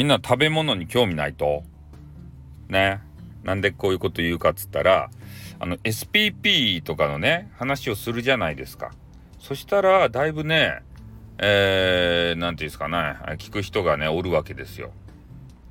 [0.00, 1.62] みんな食べ物に興味ないと？
[2.70, 3.02] ね。
[3.44, 5.10] なんでこういうこと言うかっつったら
[5.58, 8.92] あの SPP とかのね話をするじゃないですか。
[9.38, 10.80] そしたらだいぶね
[11.36, 12.96] えー、ていうんですかね。
[13.36, 14.90] 聞く人がねおるわけですよ。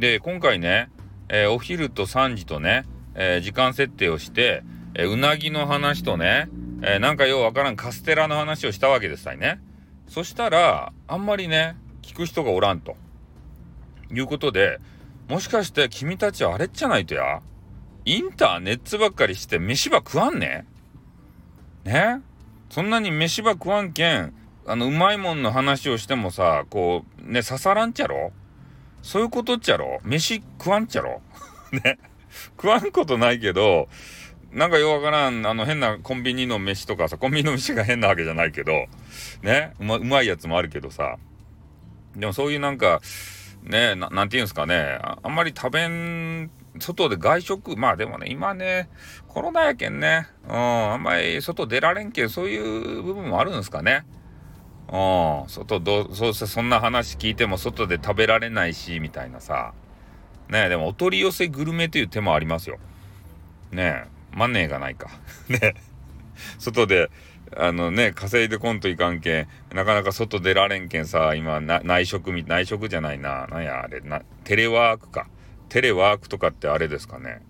[0.00, 0.90] で今回ね、
[1.28, 2.84] えー、お昼と3時とね、
[3.14, 4.64] えー、時間設定をして、
[4.96, 6.48] えうなぎの話とね、
[6.82, 9.60] えなんかようわからんカステラの話をしたわけですね。
[10.08, 12.96] そしたらあんまりね聞く人がおらんと。
[14.12, 14.78] いうことで
[15.28, 17.40] もしかして君たちはあれっちゃないとや。
[18.04, 20.64] インターネットばっかりして飯ば食わんね
[21.84, 22.20] ね？
[22.70, 24.32] そんなに飯ば食わんけん
[24.64, 28.32] あのうまいもんの話をしてもさこうね刺さらんちゃろ？
[29.02, 30.00] そういうことっちゃろ？
[30.04, 31.20] 飯食わんちゃろ？
[31.72, 31.98] ね？
[32.56, 33.88] 食わんことないけど
[34.52, 38.72] なんかようわからんあの変なコンビニの飯とかさコンビニの飯が変なわけじゃないけど
[39.42, 39.74] ね？
[39.80, 41.16] うまうまいやつもあるけどさ。
[42.14, 43.00] でもそういうなんか
[43.66, 46.50] ねななんて言うんですかねあんまり食べん
[46.80, 48.88] 外で外食、まあでもね、今ね、
[49.28, 54.04] コロナやけんね、うん、あんまり外出られんけん、そういう部分もあるんですかね。
[54.88, 59.72] うん、外どう、そうせ、そんな話聞いても外で食べられないし、みたいなさ。
[60.48, 62.78] ねでもお取り寄せグルメという手もありますよ。
[63.72, 65.10] ねマネーがないか。
[65.48, 65.74] ね
[66.58, 67.10] 外で、
[67.54, 75.28] あのね、稼いでこんといかんけん、なかなか外出られんけんさ、今、内職み、内職じゃないな、なんやあれ、な、テレワークか。
[75.68, 77.42] テレワークとかってあれですかね。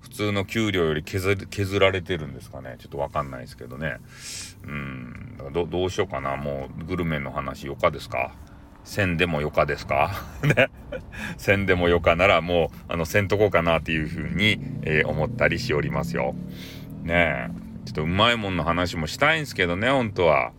[0.00, 2.76] 普通の給料より削削られてるんですかね。
[2.78, 3.96] ちょっとわかんないですけどね。
[4.64, 5.38] うん。
[5.52, 6.36] どどうしようかな。
[6.36, 8.32] もうグルメの話よかですか？
[8.84, 10.12] 線でもよかですか？
[10.42, 10.68] ね。
[11.36, 16.34] 線でもよかならもうあのせんとこうかなっていうふうに、えー、思ったりしておりますよ。
[17.02, 17.50] ねえ。
[17.86, 20.52] ちょっとうまいもんの話もしたいんですけどね本当は。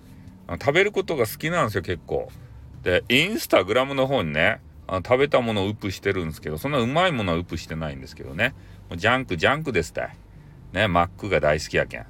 [0.49, 2.29] 食べることが好きなんですよ結構。
[2.81, 8.55] でインスタグラムの方にねあの食べたものをアップしてるんですけどそんなうまいものはウップしてないんですけどね。
[8.89, 10.07] もうジャンクジャンクですって。
[10.71, 12.05] ねマックが大好きやけん。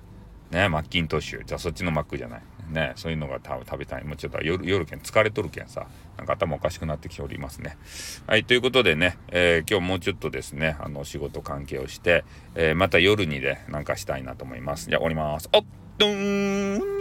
[0.51, 1.43] ねマッキントッシュ。
[1.43, 2.41] じゃあそっちのマックじゃない。
[2.69, 4.03] ねそういうのが食べたい。
[4.03, 5.87] もうちょっと夜やけん疲れとるけんさ。
[6.17, 7.77] なんか頭おかしくなってきておりますね。
[8.25, 14.89] はいということでね、えー、今日もうちょっとですねあの仕事関係をして、えー、また夜にねなんかしたいなと思います。
[14.89, 15.49] じゃあ終わります。
[15.53, 15.65] おっ
[15.97, 16.96] とーん。